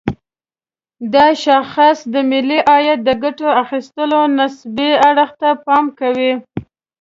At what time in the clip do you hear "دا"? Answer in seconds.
1.13-1.27